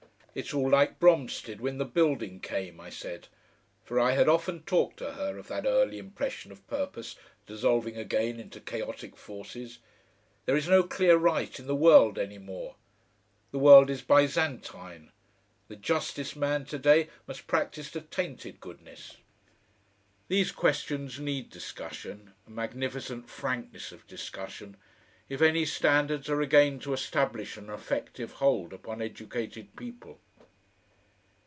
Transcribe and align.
"It's 0.33 0.53
all 0.53 0.69
like 0.69 0.97
Bromstead 0.97 1.59
when 1.59 1.77
the 1.77 1.83
building 1.83 2.39
came," 2.39 2.79
I 2.79 2.89
said; 2.89 3.27
for 3.83 3.99
I 3.99 4.13
had 4.13 4.29
often 4.29 4.63
talked 4.63 4.95
to 4.99 5.15
her 5.15 5.37
of 5.37 5.49
that 5.49 5.65
early 5.65 5.97
impression 5.99 6.53
of 6.53 6.65
purpose 6.67 7.17
dissolving 7.45 7.97
again 7.97 8.39
into 8.39 8.61
chaotic 8.61 9.17
forces. 9.17 9.79
"There 10.45 10.55
is 10.55 10.69
no 10.69 10.83
clear 10.83 11.17
right 11.17 11.59
in 11.59 11.67
the 11.67 11.75
world 11.75 12.17
any 12.17 12.37
more. 12.37 12.77
The 13.51 13.59
world 13.59 13.89
is 13.89 14.01
Byzantine. 14.01 15.11
The 15.67 15.75
justest 15.75 16.37
man 16.37 16.63
to 16.67 16.79
day 16.79 17.09
must 17.27 17.45
practise 17.45 17.93
a 17.97 17.99
tainted 17.99 18.61
goodness." 18.61 19.17
These 20.29 20.53
questions 20.53 21.19
need 21.19 21.49
discussion 21.49 22.31
a 22.47 22.51
magnificent 22.51 23.27
frankness 23.29 23.91
of 23.91 24.07
discussion 24.07 24.77
if 25.27 25.41
any 25.41 25.63
standards 25.63 26.29
are 26.29 26.41
again 26.41 26.77
to 26.77 26.91
establish 26.91 27.55
an 27.55 27.69
effective 27.69 28.33
hold 28.33 28.73
upon 28.73 29.01
educated 29.01 29.73
people. 29.77 30.19